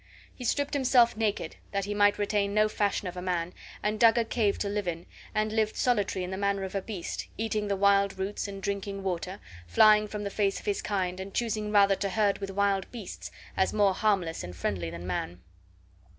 [0.33, 3.53] He stripped himself naked, that he might retain no fashion of a man,
[3.83, 6.81] and dug a cave to live in, and lived solitary in the manner of a
[6.81, 11.19] beast, eating the wild roots and drinking water, flying from the face of his kind,
[11.19, 15.39] and choosing rather to herd with wild beasts, as more harmless and friendly than man.